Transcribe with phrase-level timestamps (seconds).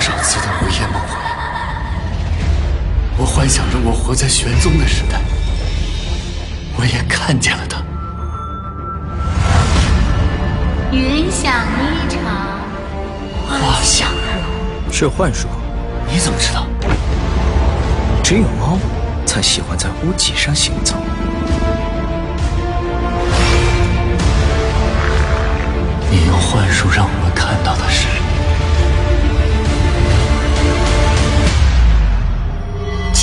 [0.00, 1.14] 少次的午夜梦回，
[3.18, 5.20] 我幻想着我活在玄宗的时代，
[6.78, 7.82] 我也看见了他。
[10.90, 12.16] 云想衣裳
[13.46, 14.08] 花想
[14.90, 15.46] 是幻术，
[16.10, 16.66] 你怎么知道？
[18.24, 18.78] 只有猫
[19.26, 20.96] 才喜欢在屋脊上行走。
[26.10, 28.08] 你用幻术让我们看到的是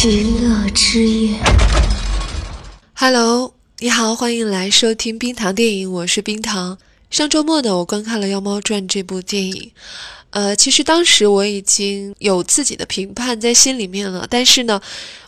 [0.10, 1.38] 极乐之夜。
[2.96, 6.78] Hello，你好，欢迎来收听冰糖电影，我是冰糖。
[7.12, 9.70] 上周末呢，我观看了《妖猫传》这部电影，
[10.30, 14.80] 呃，其实当时我已经有自己的评判在心里面了，但是呢，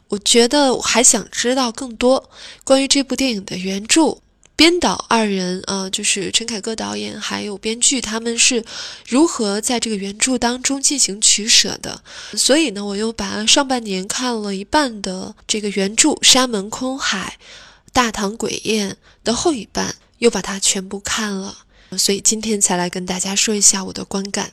[0.07, 2.29] 我觉得我还想知道更多
[2.63, 4.19] 关于这部电影的原著。
[4.59, 8.65] 编导二人，呃，就是陈凯歌导演还有编剧，他们是
[9.07, 12.03] 如何在这个原著当中进行取舍的？
[12.33, 17.37] 所以呢，我又把上半年看了一半的这个原著《沙门空海》
[17.93, 18.91] 《大唐鬼宴》
[19.23, 21.59] 的后一半，又把它全部看了。
[21.97, 24.51] 所以今天才来跟大家说一下我的观感。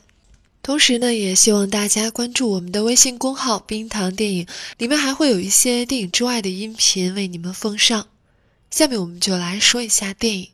[0.63, 4.47] 同时呢，也希望大家关注我们的微信公号“冰糖电影”，
[4.79, 8.07] 里面还会有一些电影之外的音频为你们奉上。
[8.69, 10.49] 下面我们就来说一下电影。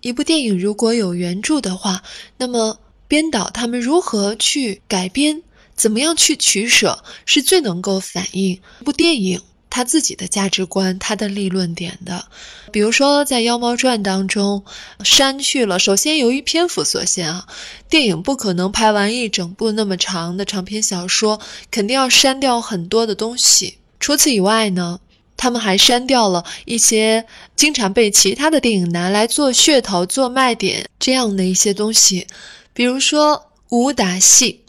[0.00, 2.02] 一部电影如果有原著的话，
[2.36, 5.42] 那么编导他们如何去改编，
[5.74, 12.26] 怎么样去取舍，是最能够反映一部电影他自己的价值观、他的立论点的。
[12.70, 14.64] 比如说，在《妖猫传》当中
[15.02, 17.46] 删去了，首先由于篇幅所限啊，
[17.88, 23.78] 电影不可能拍完一整部那么长的长篇小说，肯定要删掉很多的东西。
[23.98, 25.00] 除此以外呢？
[25.38, 27.24] 他们还删掉了一些
[27.56, 32.26] 经常被其他的电影拿来做噱头、做卖点这样的一些东西，
[32.74, 34.64] 比如说武打戏，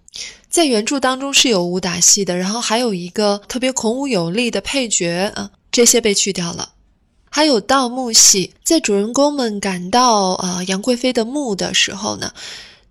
[0.50, 6.74] 在原著当中是有武打戏的，然后还有一个特别孔武有力的配角啊，这些被去掉了。
[7.32, 12.34] 还有盗墓戏，在主人公们赶到呃杨贵妃的墓的时候呢，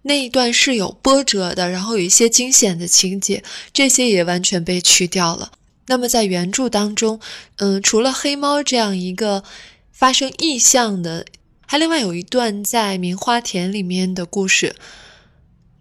[0.02, 3.42] 那一段是有波折的，然后有一些惊险的情节，
[3.72, 5.50] 这些也完全被去掉了。
[5.88, 7.18] 那么在原著当中，
[7.56, 9.42] 嗯，除了黑猫这样一个
[9.90, 11.26] 发生异象的，
[11.66, 14.76] 还另外有一段在棉花田里面的故事，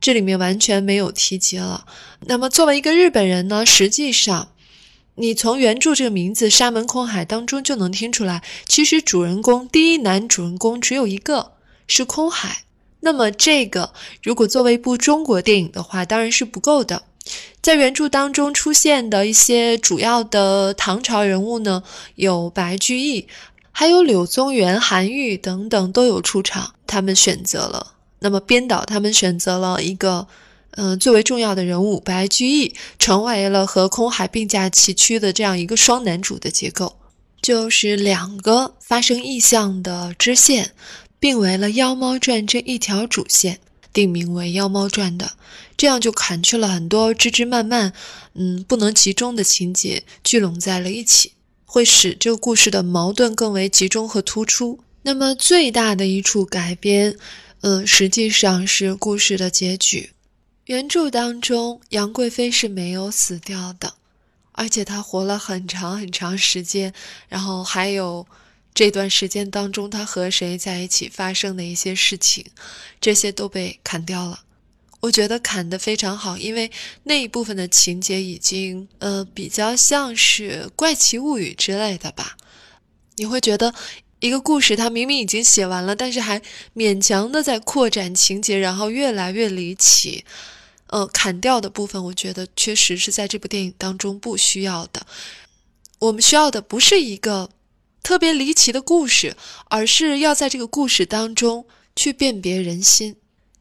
[0.01, 1.85] 这里面完全没有提及了。
[2.21, 4.49] 那么作为一个日本人呢，实际上，
[5.15, 11.53] 你从原著这个名字《沙门空海》当中就能听出来，其实主人公第一男主人公只有一个，
[11.87, 12.63] 是空海。
[13.01, 17.03] 那么这个如果作为一部中国电影的话，当然是不够的。
[17.61, 21.83] 在原著当中出现的一些主要的唐朝人物呢，
[22.15, 23.27] 有白居易，
[23.71, 26.73] 还有柳宗元、韩愈等等都有出场。
[26.85, 30.27] 他们选择了，那么编导他们选择了一个，
[30.71, 36.97] 嗯、最为重要的人物白居易，成为了和空海并驾齐驱的这样一个双男主的结构，
[37.41, 40.71] 就是两个发生异象的支线，
[41.19, 43.59] 并为了《妖猫传》这一条主线。
[43.93, 45.33] 定名为《妖猫传》的，
[45.75, 47.93] 这样就砍去了很多枝枝蔓蔓，
[48.33, 51.33] 嗯，不能集中的情节聚拢在了一起，
[51.65, 54.79] 会使这个故事的矛盾更为集中和突出。
[55.03, 57.17] 那么最大的一处改编，
[57.61, 60.11] 呃，实际上是故事的结局。
[60.65, 63.93] 原著当中，杨贵妃是没有死掉的，
[64.51, 66.93] 而且她活了很长很长时间，
[67.29, 68.27] 然后还有。
[68.77, 72.45] 这段时间当中，他和谁在一起发生的一些事情，
[73.01, 74.41] 这些都被砍掉了。
[74.99, 76.71] 我觉得砍得非常好，因为
[77.01, 82.37] 那一部分的情节已经呃比较像是怪奇物语之类的吧。
[83.15, 83.73] 你会觉得
[84.19, 86.39] 一个故事它明明已经写完了，但是还
[86.75, 90.23] 勉强的在扩展情节，然后越来越离奇。
[90.85, 95.07] 呃，砍掉的部分，我觉得确实是在这部电影当中不需要的。
[95.97, 97.49] 我们需要的不是一个。
[98.07, 99.35] 特别离奇的故事，
[99.65, 103.17] 而是要在这个故事当中去辨别人心。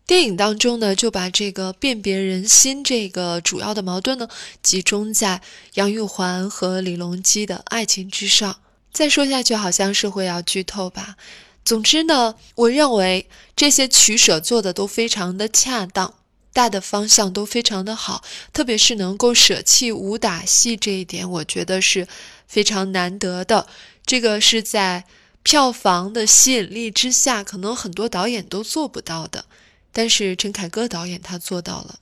[0.06, 4.28] 电影当中呢，就把这个辨别人心这个主要的矛盾呢，
[4.62, 5.42] 集中在
[5.74, 8.60] 杨玉环和李隆基的爱情之上。
[8.92, 11.16] 再说下去，好像是会要剧透吧。
[11.64, 16.14] 总之呢，我认为这些取舍做的都非常的恰当，
[16.52, 18.22] 大的方向都非常的好，
[18.52, 22.06] 特别是能够舍弃武打戏这一点，我觉得是
[22.46, 23.66] 非常难得的。
[24.06, 25.04] 这个是在
[25.42, 29.44] 票房的吸引力之下，可能很多导演都做不到的，
[29.92, 31.98] 但是陈凯歌导演他做到了。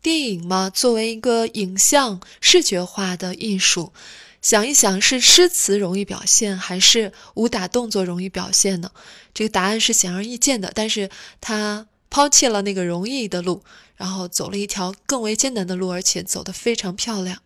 [0.00, 3.92] 电影嘛，作为一个影像视觉化的艺术，
[4.40, 8.92] 想一想是诗词容易表现，还是武打动作容易表现呢？
[9.34, 11.10] 这个答案是显而易见的，但是
[11.40, 13.62] 他抛弃了那个容易的路，
[13.96, 17.42] 然后走了一条更为艰难的路，而且走得非常漂亮。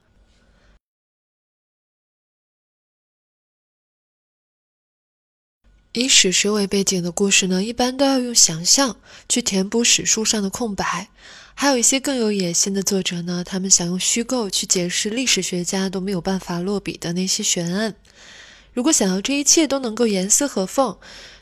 [5.97, 8.97] 以史实为背景的故事呢，一般都要用想象
[9.29, 11.09] 去填补史书上的空白。
[11.55, 17.95] 还有一些更有野心的作者呢，他们想用虚构去解释历史学家都没有办法落笔的那些悬案。
[18.73, 20.99] 如果想要这一切都能够严丝合缝，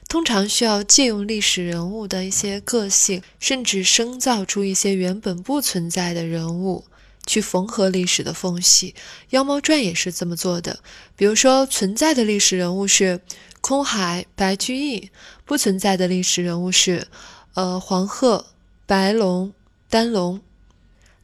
[0.06, 6.84] 通常需要借用历史人物的一些个性，甚至生造出一些原本不存在的人物，
[7.26, 8.90] 去缝合历史的缝隙。
[9.30, 10.80] 《妖猫传》也是这么做的。
[11.16, 13.18] 比如说，存在的历史人物是
[13.62, 15.08] 空海、白居易；
[15.46, 17.06] 不存在的历史人物是，
[17.54, 18.46] 呃，黄鹤、
[18.86, 19.52] 白龙、
[19.88, 20.40] 丹龙。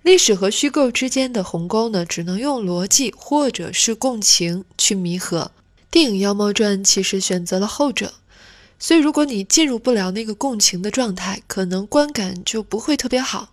[0.03, 5.51] 历史和虚构之间的鸿沟呢，只能用逻辑或者是共情去弥合。
[5.91, 8.15] 电影《妖猫传》其实选择了后者。
[8.79, 13.49] 所以，如果你进入不了那个共情的状态，可能观感就不会特别好，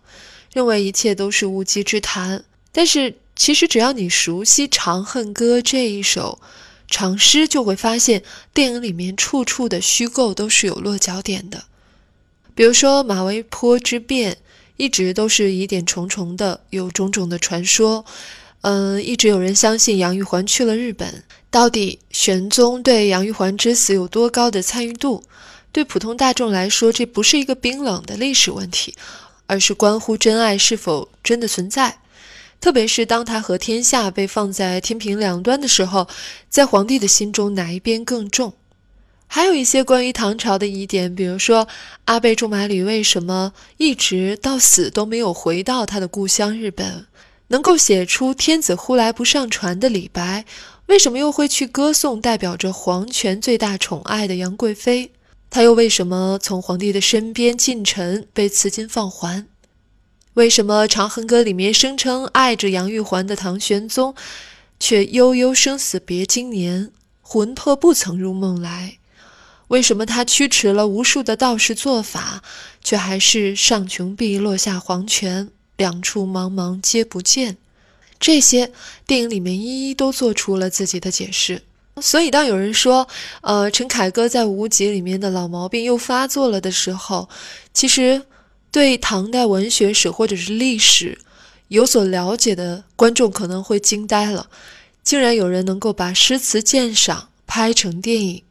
[0.53, 2.45] 认为一切都是无稽之谈。
[2.71, 6.39] 但是，其实只要你熟悉《长恨歌》这一首
[6.95, 11.65] 长诗，就会发现电影里面处处的虚构都是有落脚点的。
[12.55, 14.37] 比如说马嵬坡之变，
[14.77, 18.05] 一直都是疑点重重的，有种种的传说。
[18.61, 21.21] 嗯，一直有人相信杨玉环去了日本。
[21.51, 25.21] 到底玄宗对杨玉环之死有多高的参与度？
[25.73, 28.95] 对普通大众来说，这不是一个冰冷的历史问题，
[29.47, 31.99] 而是关乎真爱是否真的存在。
[32.59, 36.07] 特别是当他和天下被放在天平两端的时候，
[36.49, 38.53] 在皇帝的心中哪一边更重？
[39.27, 41.67] 还有一些关于唐朝的疑点，比如说
[42.05, 47.05] 阿倍仲麻吕为什么一直到死都没有回到他的故乡日本？
[47.49, 50.45] 能够写出“天子呼来不上船”的李白，
[50.87, 55.11] 为什么又会去歌颂代表着皇权最大宠爱的杨贵妃？
[55.51, 59.45] 他又为什么从皇帝的身边进城被赐金放还？
[60.35, 64.13] 为什么《长恨歌》里面声称爱着杨玉环的唐玄宗，
[64.77, 66.91] 却悠悠生死别经年，
[67.21, 68.97] 魂魄不曾入梦来？
[69.69, 72.43] 为什么他驱驰了无数的道士做法，
[72.83, 75.49] 却还是上穷碧落下黄泉？
[75.77, 77.55] 两处茫茫皆不见，
[78.19, 78.73] 这些
[79.07, 81.61] 电影里面一一都做出了自己的解释。
[82.01, 83.07] 所以，当有人说，
[83.39, 87.29] 呃，陈凯歌在《无极》里面的老毛病又发作了的时候，
[87.73, 88.21] 其实
[88.75, 91.17] 对唐代文学史或者是历史
[91.69, 94.49] 有所了解的观众可能会惊呆了，
[95.01, 98.43] 竟然有人能够把诗词鉴赏拍成电影。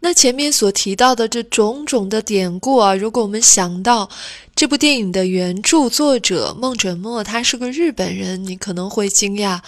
[0.00, 4.10] 那前面所提到的这种种的典故啊，如果我们想到
[4.56, 9.60] 这部电影的原著作者孟准墨，他是个日本人，你可能会惊讶，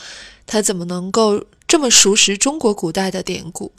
[0.49, 3.71] 他怎么能够这么熟识中国古代的典故？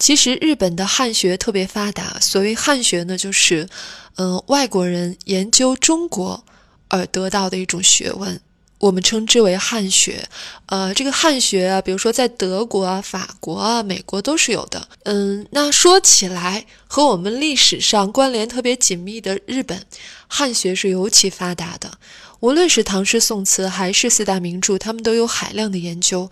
[0.00, 3.68] 其实日本的汉学特别发达，所谓汉学呢，就是
[4.16, 6.44] 嗯外国人研究中国
[6.88, 8.40] 而得到的一种学问。
[8.78, 10.28] 我们称之为汉学，
[10.66, 14.88] 呃，这个汉学啊，比如说在德国啊、法国啊、美国都是有的。
[15.04, 19.86] 嗯，那说起来和我们历史上关联特别紧密的日本，
[20.26, 21.96] 汉学是尤其发达的。
[22.40, 26.28] 无论是唐诗宋词还是四大名著，他们都有海量的研究，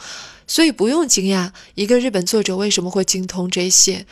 [0.47, 4.07] 所以不用惊讶一个日本作者为什么会精通这些。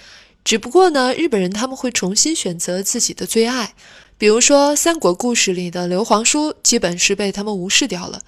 [0.44, 3.74] 只不过呢，日本人他们会重新选择自己的最爱。
[4.18, 8.22] 比如说，三国故事里的刘皇叔基本是被他们无视掉了，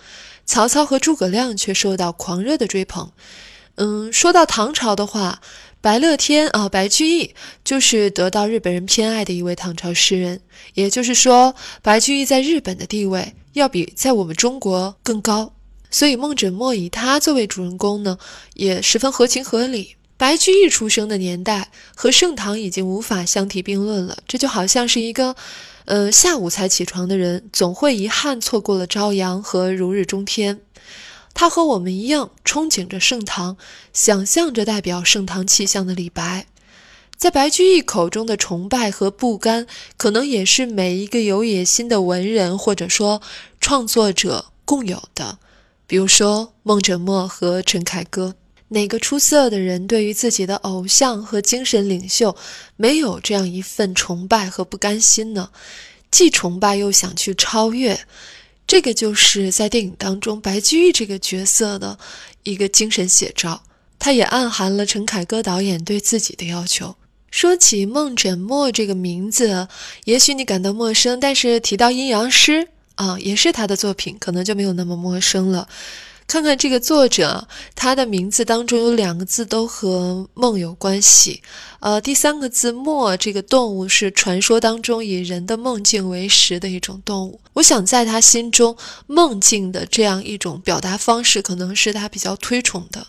[0.44, 3.12] 曹操和诸葛亮却受到狂热的追捧。
[3.76, 5.40] 嗯，说到唐朝的话，
[5.80, 10.40] 白乐天啊，白居易就是得到日本人偏爱的一位唐朝诗人。
[10.74, 15.54] 也就是说，白居易在日本的地位要比在我们中国更高。
[15.94, 18.18] 所以孟枕墨以他作为主人公呢，
[18.54, 19.94] 也十分合情合理。
[20.16, 25.36] 白居易出生的年代和盛唐已经无法相提并论了，这就好像是一个。
[25.84, 30.62] 呃，下午才起床的人总会遗憾错过了朝阳和如日中天。
[31.32, 33.56] 他和我们一样，憧憬着盛唐，
[33.92, 36.46] 想象着代表盛唐气象的李白。
[37.16, 43.22] 在白居易口中的崇拜和不甘，可能也是每一个有野心的文人或者说
[43.60, 45.38] 创作者共有的。
[45.86, 48.34] 比如说孟枕墨和陈凯歌。
[48.68, 52.34] 哪个出色的人对于自己的偶像和精神领袖
[52.76, 55.50] 没有这样一份崇拜和不甘心呢？
[56.10, 58.00] 既崇拜又想去超越，
[58.66, 61.98] 这个就是在电影当中白居易这个角色的
[62.42, 63.62] 一个精神写照。
[63.98, 66.96] 它也暗含了陈凯歌导演对自己的要求。
[67.30, 69.68] 说起孟枕墨这个名字，
[70.04, 75.68] 也许你感到陌生，但是提到阴阳师啊，也是他的作品，可能就没有那么陌生了。
[76.26, 81.42] 看看这个作者，他的名字当中有两个字都和梦有关系。
[81.80, 87.38] 呃，第三个字“墨”这个动物是传说当中以人的梦境为食的一种动物。
[87.52, 88.74] 我想在他心中，
[89.06, 93.06] 梦境的这样一种表达方式，可能是他比较推崇的。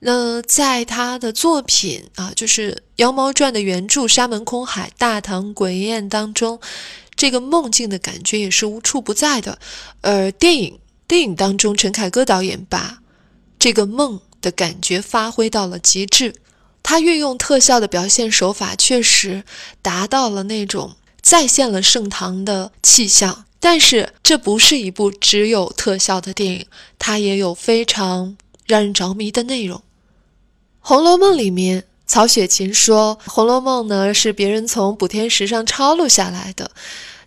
[0.00, 6.58] 那在他的作品啊，就是《妖猫传》的原著《沙门空海大唐鬼宴》当中，
[7.18, 9.58] 这个梦境的感觉也是无处不在的。
[10.00, 13.00] 而电影电影当中，陈凯歌导演把
[13.58, 16.34] 这个梦的感觉发挥到了极致，
[16.82, 19.42] 他运用特效的表现手法，确实
[19.82, 23.44] 达到了那种再现了盛唐的气象。
[23.58, 26.66] 但是，这不是一部只有特效的电影，
[27.00, 29.78] 它也有非常让人着迷的内容。
[30.78, 36.70] 《红楼梦》里面，曹雪芹说，《红楼梦》呢是别人从补天石上抄录下来的，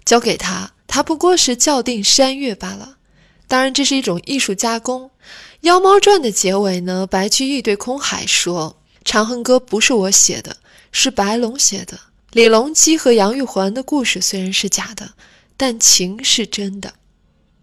[0.03, 2.95] 交给他，他不过是校订删阅罢了。
[3.47, 5.03] 当然，这是一种艺术加工。
[5.61, 10.57] 《妖猫传》的结尾呢，白居易对空海说：“长恨歌不是我写的，
[10.91, 11.99] 是白龙写的。
[12.31, 15.11] 李隆基和杨玉环的故事虽然是假的，
[15.55, 16.91] 但情是真的。”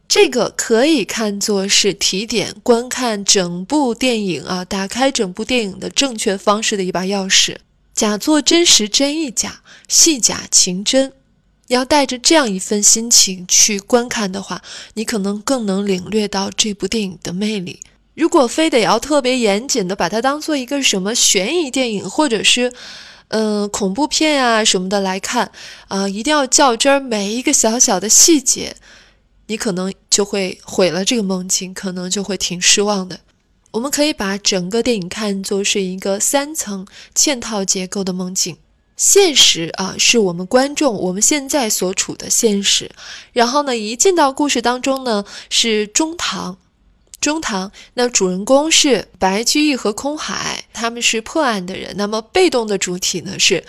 [0.09, 7.57] 这个可以看作是提点观看整部电影啊，打开整部电影的正确方式的一把钥匙。
[7.93, 11.13] 假作真实真亦假，戏假情真。
[11.67, 14.63] 要带着这样一份心情去观看的话，
[14.95, 17.81] 你可能更能领略到这部电影的魅力。
[18.15, 22.73] 如果非得要特别严谨的把它当做一个什么悬疑电影，或者是，
[23.29, 25.53] 嗯，恐怖片啊什么的来看，
[25.89, 28.75] 啊，一定要较真儿每一个小小的细节。
[29.49, 33.21] 你可能就会毁了这个梦境，可能就会挺失望的。
[33.73, 38.57] 我们可以把整个电影看作是一个三层嵌套结构的梦境。
[38.97, 42.91] 现实啊，是我们观众我们现在所处的现实。
[43.33, 46.59] 然后呢，一进到故事当中呢，是中堂。
[47.21, 51.95] 中堂，那主人公是白居易和空海，他们是破案的人。
[51.97, 53.65] 那么被动的主体呢，是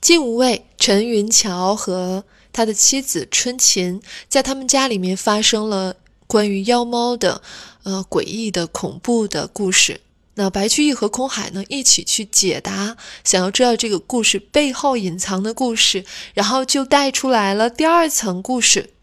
[0.00, 2.24] 金无畏、陈云桥和。
[2.52, 7.42] 他的妻子春琴在他们家里面发生了关于妖猫的，
[7.82, 10.00] 呃，诡异的、恐怖的故事。
[10.34, 18.94] 那白居易和空海呢，一起去解答，想要知道这个故事背后隐藏的故事，然后就带出来了第二层故事，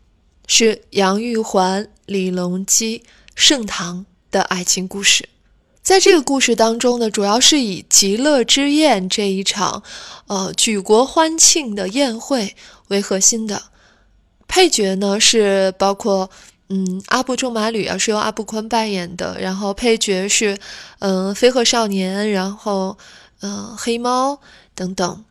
[0.47, 3.03] 是杨玉环、李隆基、
[3.35, 5.29] 盛唐的爱情故事。
[5.83, 9.83] 在这个故事当中呢，主要是以极乐之宴这一场，
[10.25, 12.55] 呃，举国欢庆的宴会。
[12.89, 13.61] 为核心的
[14.47, 16.29] 配角呢是包括
[16.67, 20.57] 嗯阿部仲麻吕啊是由阿部宽扮演的，然后配角是
[20.99, 22.97] 嗯飞鹤少年，然后
[23.41, 24.39] 嗯黑猫
[24.75, 25.25] 等等。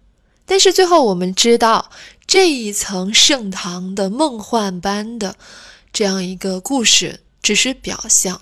[0.46, 1.90] 但是最后我们知道
[2.26, 5.36] 这一层盛唐的梦幻般的
[5.92, 8.40] 这样一个故事只是表象，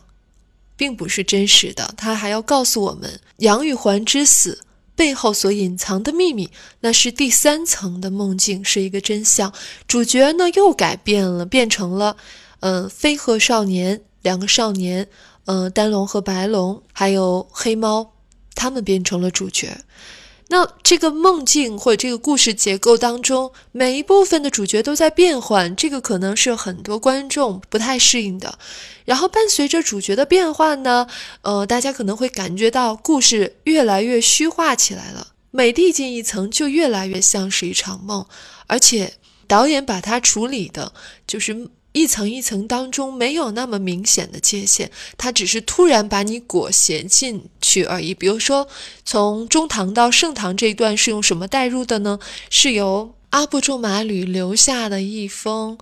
[0.77, 1.93] 并不是真实的。
[1.97, 4.66] 他还要告诉我们杨玉环之死。
[4.97, 6.51] 背后所隐藏的秘密，
[6.81, 9.53] 那是第三层的梦境，是一个真相。
[9.87, 12.17] 主角呢又改变了，变成了，
[12.61, 15.07] 嗯，飞鹤少年两个少年，
[15.45, 18.11] 嗯，丹龙和白龙，还有黑猫，
[18.55, 19.79] 他们变成了主角。
[20.49, 28.59] 那这个梦境或者这个故事结构当中，每一部分的主角都在变换，这个可能是很多观众不太适应的。
[29.05, 31.09] 然后伴随着主角的变换呢，
[31.43, 38.25] 呃，大家可能会感觉到故事越来越虚化起来了，每递进一层就越来越像是一场梦，
[38.69, 39.15] 而且
[39.49, 40.93] 导演把它处理的
[41.27, 41.69] 就是。
[41.97, 48.13] 一层一层当中没有那么明显的界限，它只是突然把你裹挟进去而已。
[48.13, 48.69] 比如说，
[49.03, 52.19] 从中唐到盛唐这一段是用什么带入的呢？
[52.51, 55.79] 是由阿部仲麻吕留下的一封，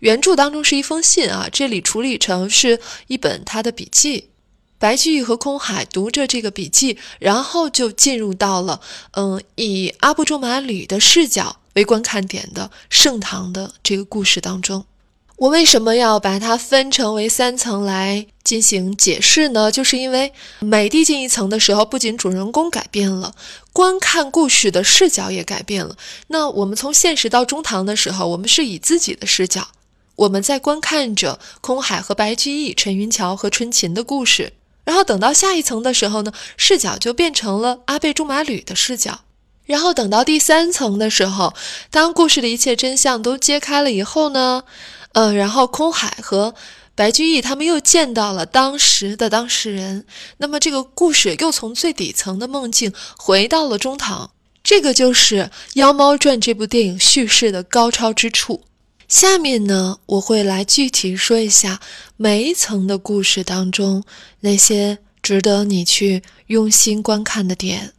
[0.00, 4.30] 原著当中是一封信啊，这里处理成是一本他的笔记。
[4.78, 14.86] 白居易和空海读着这个笔记，然后就进入到了嗯，以阿部仲麻吕的视角为观看点的盛唐的这个故事当中。
[15.38, 19.70] 我为什么要把它分成为三层来进行解释呢？
[19.70, 23.32] 就是因为每递进一层的时候，不仅主人公改变了，
[23.72, 25.96] 观看故事的视角也改变了。
[26.26, 29.68] 那我们从现实到中唐的时候，我们是以自己的视角，
[30.16, 34.52] 我们在观看着空海和白居易、陈云桥和春琴的故事。
[34.84, 39.20] 然后等到下一层的时候呢，视角就变成了阿倍仲麻吕的视角。
[39.66, 41.54] 然后等到第三层的时候，
[41.92, 44.64] 当故事的一切真相都揭开了以后呢？
[45.12, 46.54] 呃，然后空海和
[46.94, 50.04] 白居易他们又见到了当时的当事人，
[50.38, 54.30] 那么这个故事又从最底层的梦境回到了中唐，
[54.62, 55.36] 这个就是
[55.74, 58.64] 《妖猫传》这部电影叙事的高超之处。
[59.06, 61.80] 下面呢，我会来具体说一下
[62.16, 64.04] 每一层的故事当中
[64.40, 67.94] 那些值得你去用心观看的点。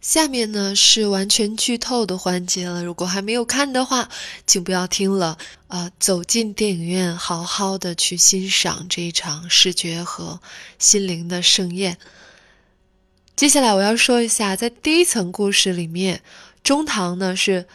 [0.00, 4.08] 下面呢是完全剧透的环节了，如果还没有看的话，
[4.46, 5.36] 请不要听了
[5.68, 10.40] 啊，走进电影院，好好的去欣赏这一场视觉和
[10.78, 11.98] 心灵的盛宴。
[13.36, 16.22] 接下来我要说一下，在第一层故事里面，
[16.64, 17.66] 中堂呢是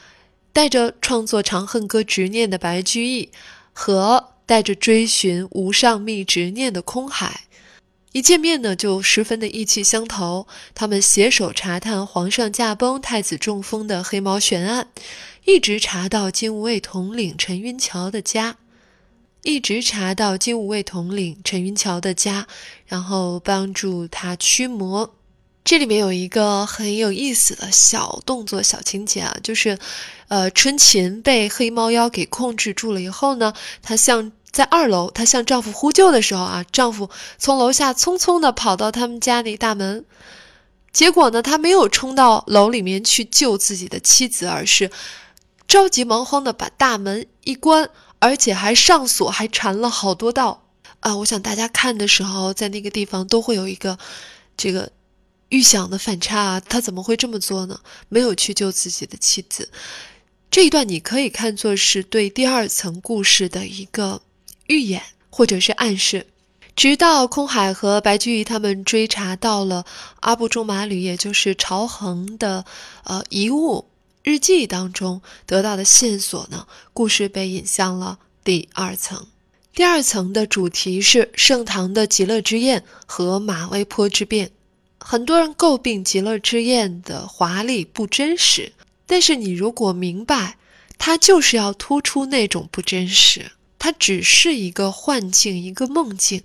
[0.52, 3.30] 带着创作《长恨歌》执念的白居易，
[3.72, 7.45] 和带着追寻无上秘执念的空海。
[8.16, 10.48] 一见面呢，就十分的意气相投。
[10.74, 14.88] 他们携手查探皇上驾崩、太子中风的黑猫悬案，
[15.44, 18.56] 一直查到金吾卫统领陈云桥的家，
[19.44, 22.48] 一直查到金吾卫统领陈云桥的家，
[22.86, 25.14] 然后帮助他驱魔。
[25.66, 29.78] 这里面有一个很有意思的小动作、小情节啊，就是，
[30.30, 34.32] 呃，春琴被黑猫妖给控制住了以后呢，她向。
[34.56, 40.06] 在二楼，她向丈夫呼救的时候啊，丈夫从楼下匆匆地跑到他们家那大门，
[40.94, 44.90] 结果呢，他没有冲到楼里面去救自己的妻子，而是
[45.68, 50.64] 着急忙慌地把大门一关，而且还上锁，还缠了好多道
[51.02, 51.18] 啊！
[51.18, 54.00] 我想大家看的时候，在那个地方都会有一个
[54.56, 54.90] 这个
[55.50, 57.82] 预想的反差啊，他怎么会这么做呢？
[58.08, 59.70] 没有去救自己的妻子，
[60.50, 64.22] 这一段你可以看作是对第二层故事的一个。
[64.68, 66.28] 预演或者是暗示，
[66.76, 69.86] 直到空海和白居易他们追查到了
[70.22, 72.66] 阿部仲麻吕，也就是朝恒的
[73.04, 73.88] 呃遗物
[74.24, 79.28] 日记当中得到的线索呢，故事被引向了第二层。
[79.74, 84.52] 第二层的主题是盛唐的极乐之宴和马嵬坡之变。
[85.00, 88.72] 很多人诟病极乐之宴的华丽不真实，
[89.06, 90.58] 但是你如果明白，
[90.98, 93.52] 它就是要突出那种不真实。
[93.86, 96.42] 它只是一个幻境，一个梦境，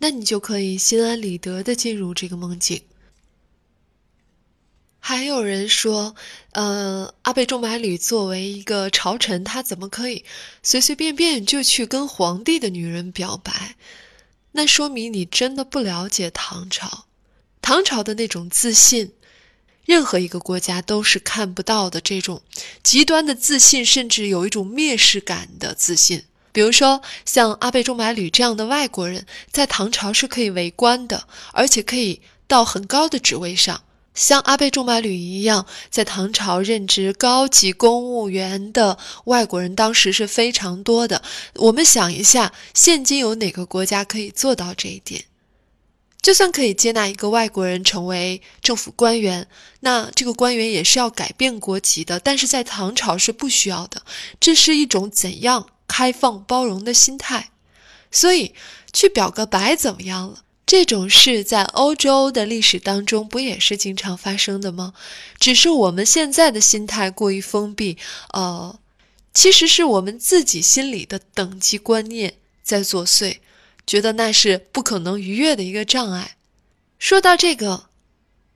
[0.00, 2.82] 那你就可以心安理得的进入这个梦境。
[5.00, 6.14] 还有人说，
[6.52, 10.26] 呃，阿倍仲麻吕作为一个朝臣，他怎么可以
[10.62, 13.76] 随随便便就去跟皇帝的女人表白？
[14.52, 17.06] 那说明你真的不了解唐朝，
[17.62, 19.12] 唐朝的那种自信，
[19.86, 22.42] 任何一个国家都是看不到的这种
[22.82, 26.24] 极端的自信，甚至有一种蔑视感的自信。
[26.54, 33.82] 比如说，像阿倍仲麻吕这样的外国人，在唐朝是可以为官的，而且可以到很高的职位上。
[34.14, 41.20] 像阿倍仲麻吕一样，在唐朝任职高级公务员的外国人，当时是非常多的。
[41.54, 45.24] 我们想一下，现今有哪个国家可以做到这一点？
[46.22, 49.48] 就算可以接纳一个外国人成为政府官员，
[49.80, 52.20] 那这个官员也是要改变国籍的。
[52.20, 54.02] 但是在唐朝是不需要的。
[54.38, 55.66] 这是一种怎样？
[55.86, 57.50] 开放包容的心态，
[58.10, 58.54] 所以
[58.92, 60.40] 去表个白怎么样了？
[60.66, 64.94] 这种事在欧洲的历史当中不也是经常发生的吗？
[65.38, 67.98] 只是我们现在的心态过于封闭，
[68.32, 68.78] 呃，
[69.34, 73.36] 其实是我们自己心里的等级观念在作祟，
[73.86, 76.36] 觉得那是不可能逾越的一个障碍。
[76.98, 77.84] 说到这个，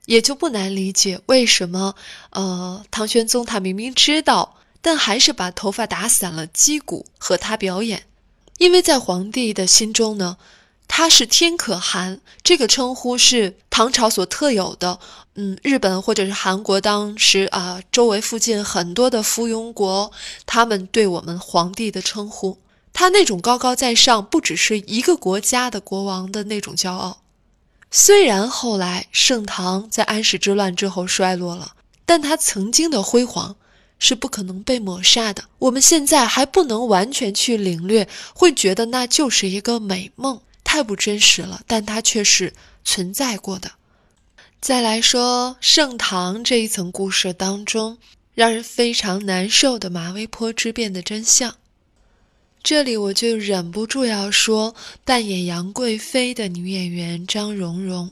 [0.07, 1.95] 也就不难理解为什么，
[2.31, 4.58] 呃，唐玄宗他明明知道。
[4.81, 8.05] 但还是把头发打散了击鼓和他表演，
[8.59, 10.37] 因为在皇帝的心中呢，
[10.87, 14.99] 他是天可汗这个称呼是唐朝所特有的。
[15.35, 20.11] 嗯，日本或者是韩国当时啊，周围附近很多的附庸国，
[20.47, 22.59] 他们对我们皇帝的称呼，
[22.93, 27.23] 他那种高高在上，不只是一个国家的国王的那种骄傲。
[27.91, 33.57] 虽然后来盛唐在安史之乱之后衰落了，但他曾经的辉煌。
[33.99, 35.45] 是不可能被抹杀的。
[35.59, 41.63] 我们现在还不能完全去领略，会觉得那就是一个美梦，太不真实了。
[41.67, 42.53] 但它却是
[42.85, 43.73] 存在过的。
[44.61, 47.99] 再来说盛唐这一层故事当中，
[48.35, 51.57] 让人非常难受的马嵬坡之变的真相，
[52.63, 58.11] 这里我就忍不住要说，扮演杨贵妃的女演员张蓉蓉，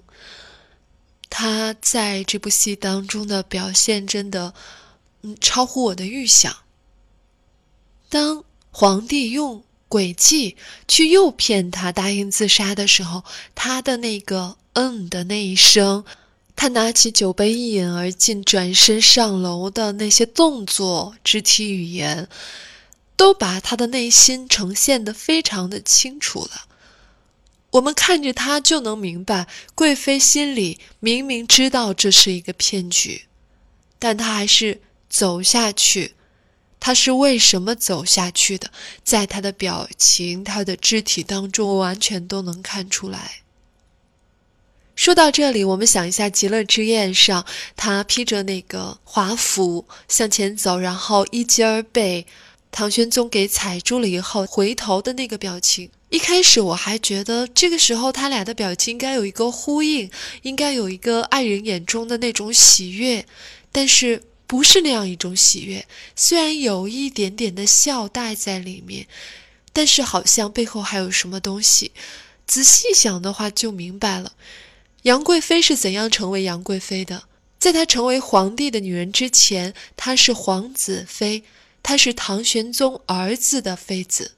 [1.30, 4.52] 她在这部戏当中的表现真的。
[5.40, 6.54] 超乎我的预想。
[8.08, 16.04] 当皇帝用诡计去诱骗他答应自杀的时候，他的那个“嗯”的那一声，
[16.54, 22.28] 他拿起酒杯一饮而尽，转身上楼的那些动作、肢体语言，
[23.16, 26.66] 都把他的内心呈现得非常的清楚了。
[27.70, 33.26] 我们看着他就能明白，贵妃心里明明知道这是一个骗局，
[33.98, 34.80] 但她还是。
[35.16, 36.12] 走下去，
[36.78, 38.70] 他是为什么走下去的，
[39.02, 43.40] 在他的表情、他的肢体当中，完全都能看出来。
[44.94, 52.26] 说到这里，我们想一下《极乐之宴》上，他披着那个华服向前走，然后一尖儿被
[52.70, 55.90] 唐玄宗给踩住了以后，回头的那个表情。
[56.10, 60.10] 一开始我还觉得这个时候他俩的表情应该有一个呼应，
[60.42, 63.26] 应该有一个爱人眼中的那种喜悦，
[63.72, 65.86] 但是不是那样一种喜悦。
[66.14, 69.06] 虽然有一点点的笑带在里面，
[69.72, 71.92] 但是好像背后还有什么东西。
[72.46, 74.32] 仔细想的话，就明白了。
[75.02, 77.24] 杨贵妃是怎样成为杨贵妃的？
[77.58, 81.42] 在她成为皇帝的女人之前，她是皇子妃，
[81.82, 84.32] 她是唐玄宗儿子的妃子。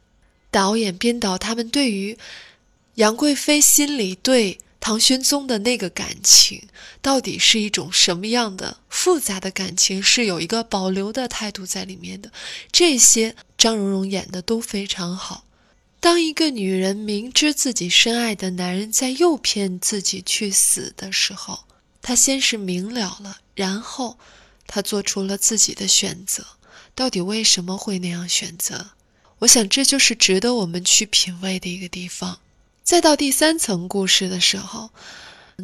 [0.51, 2.17] 导演、编导他们对于
[2.95, 6.69] 杨贵妃心里对唐玄宗的那个感情，
[7.03, 12.33] 到底是一种什么样的复杂的感情，是有一个保留的态度在里面的。
[12.73, 15.45] 这些张荣荣演的都非常好。
[16.01, 21.65] 当一个女人明知自己深爱的男人在诱骗自己去死的时候，
[22.01, 24.17] 她先是明了了，然后
[24.67, 26.47] 她做出了自己的选择。
[26.95, 28.91] 到底为什么会那样选择？
[29.41, 32.39] 我想这就是值得我们去品味的一个地方。
[32.89, 34.89] 再到第三层故事的时候，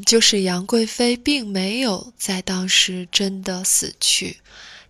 [0.04, 4.40] 就是杨贵妃并没有在当时真的死去，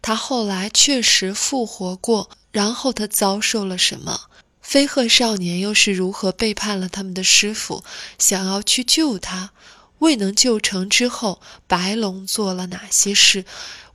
[0.02, 4.22] 她后来确实复活过，然后她遭受了什么？
[4.60, 7.84] 飞鹤少年又是如何背叛了他们的师傅，
[8.18, 9.52] 想要去救他，
[10.00, 13.44] 未能救成之后，白龙做了哪些事？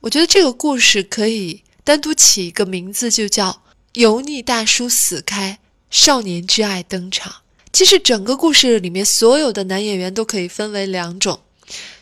[0.00, 3.60] 我觉得这个故事可以单独起一个名字，就叫
[3.92, 5.58] “油腻大叔死开，
[5.90, 7.42] 少年之爱登场”。
[7.72, 11.40] 其实整个故事里面所有的男演员都可以分为两种，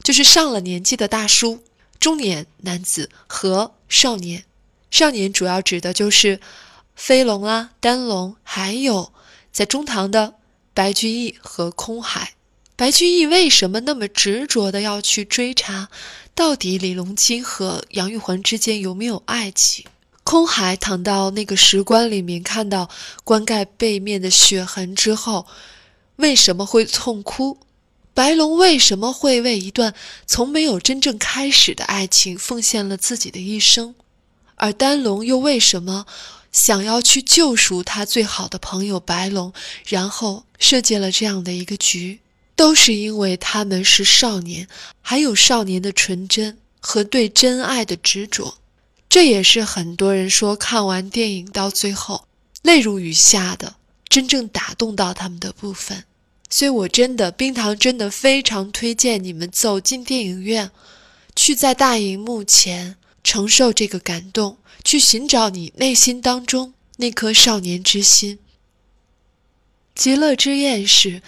[0.02, 1.62] 就是上了年纪的大叔、
[1.98, 4.44] 中年男子和少年。
[4.90, 6.40] 少年主要指的就是。
[7.00, 9.12] 飞龙啊，丹龙，还有
[9.52, 10.34] 在中堂的
[10.74, 12.32] 白居易和空海。
[12.74, 15.90] 白居易为什么那么执着的要去追查，
[16.34, 19.84] 到底李隆基和杨玉环之间有没有爱情？
[20.28, 22.90] 空海躺到那个石棺里面，看到
[23.24, 25.46] 棺盖背面的血痕之后，
[26.16, 27.56] 为什么会痛哭？
[28.12, 29.94] 白龙为什么会为一段
[30.26, 33.94] 从没有真正开始的爱情奉献了自己的一生？
[34.56, 36.04] 而丹龙又为什么？
[36.52, 39.54] 想要去救赎他最好的朋友白龙，
[39.86, 42.20] 然后设计了这样的一个局，
[42.54, 44.68] 都是因为他们是少年，
[45.00, 48.58] 还有少年的纯真和对真爱的执着。
[49.18, 52.28] 这也是很多人说看完电影到最后
[52.62, 53.74] 泪如雨下的
[54.08, 56.04] 真正打动到他们的部分。
[56.48, 60.70] 所以，我真的冰糖真的非常推荐你们走进电影院，
[61.34, 64.58] 去在大荧幕前承受这个感动。
[64.84, 68.38] 去寻找你内心当中那颗少年之心。
[69.96, 71.22] 极乐之宴是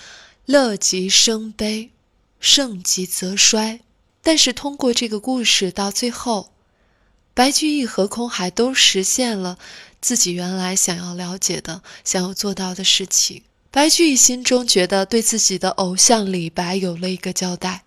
[0.46, 1.90] 乐极生悲，
[2.38, 3.80] 盛极则衰。
[4.22, 6.52] 但是通过这个故事到最后，
[7.40, 9.56] 白居易和空海都实现了
[10.02, 13.44] 自己原来想要了解的、想要做到的事情。
[13.70, 17.84] 白居易心中觉得对自己的偶像李白有了一个交代。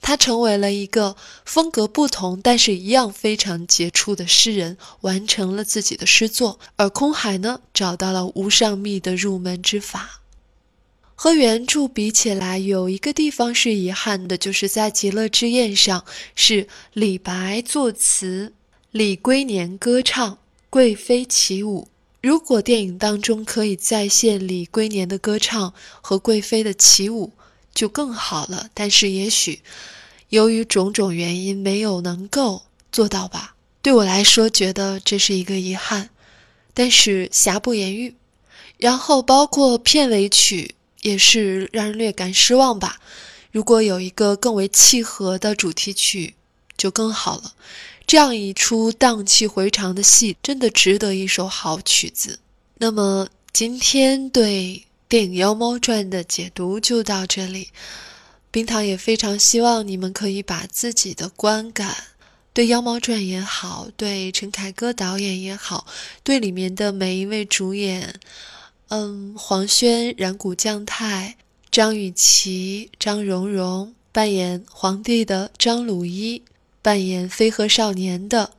[0.00, 6.58] 他成为了一个风格不同，但是一样非常杰出的诗人，完成了自己的诗作。
[6.76, 10.22] 而空海呢，找到了无上密的入门之法。
[11.14, 16.02] 和原著比起来，有一个地方是遗憾的，就是在《极乐之宴》上
[16.34, 18.54] 是李白作词，
[18.96, 20.38] 李龟年歌唱，
[20.70, 21.88] 贵妃起舞。
[22.22, 27.34] 如果电影当中可以再现李龟年的歌唱和贵妃的起舞，
[27.74, 28.70] 就更好了。
[28.72, 29.60] 但是也许。
[30.30, 33.54] 由于种种原因，没有能够做到吧。
[33.82, 36.08] 对我来说，觉得这是一个遗憾，
[36.72, 38.14] 但是瑕不掩瑜。
[38.78, 42.98] 然后，包括片尾曲也是让人略感失望吧。
[43.52, 46.34] 如果有一个更为契合的主题曲，
[46.78, 47.52] 就更好了。
[48.06, 52.38] 这样一出荡气回肠的戏，真的值得一首好曲子。
[52.78, 57.68] 那么，今天对电影《妖猫传》的解读就到这里。
[58.52, 61.94] 冰糖也非常希望你们可以把自己的观感，
[62.54, 65.86] 对《妖猫传》也好，对陈凯歌导演也好，
[66.22, 68.20] 对里面的每一位主演，
[68.88, 71.36] 嗯，黄轩、染谷将太、
[71.70, 76.40] 张雨绮、张蓉蓉扮演皇帝的张鲁一，
[76.86, 78.52] 扮演飞鹤少年的，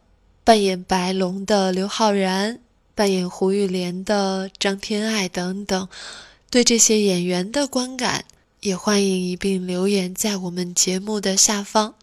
[0.44, 2.60] 扮演白龙的刘昊然，
[2.94, 5.88] 扮演胡玉莲的张天爱等等，
[6.50, 8.26] 对这些演员的观感。
[8.60, 11.96] 也欢迎一并留言在我们节目的下方，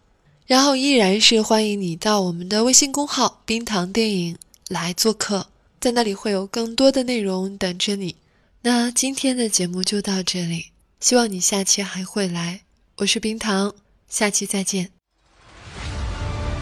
[0.46, 5.48] 然后依然是欢迎你到我们的微信公号“冰糖电影”来做客。
[5.78, 8.16] 在那里会有更多的内容等着你。
[8.62, 10.68] 那今天的节目就到这里，
[11.00, 12.62] 希望你下期还会来。
[12.96, 13.74] 我是冰糖，
[14.08, 15.03] 下期再见。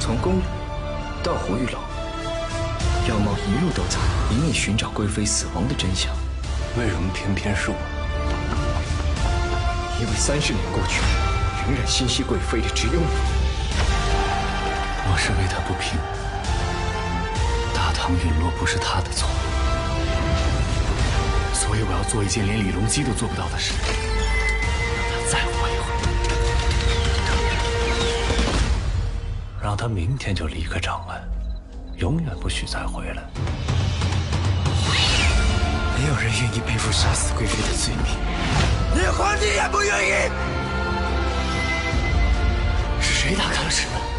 [0.05, 0.43] 从宫里
[1.23, 1.79] 到胡玉楼，
[3.09, 4.01] 妖猫一路都在
[4.33, 6.13] 隐隐寻找贵妃死亡的真相。
[6.77, 7.77] 为什么偏偏是我？
[10.01, 11.01] 因为三十年过去，
[11.69, 13.07] 仍然心系贵妃的只有你。
[15.07, 15.97] 我是为他不平，
[17.73, 19.29] 大唐陨落不是他的错，
[21.55, 23.73] 所以我要做一件连李隆基都做不到的事，
[29.63, 31.23] 让他明天就离开长安，
[31.97, 33.23] 永远不许再回来。
[35.97, 38.07] 没有人愿意背负杀死贵妃的罪名，
[38.97, 40.31] 连皇帝也不愿意。
[43.01, 44.12] 是谁打开了石门？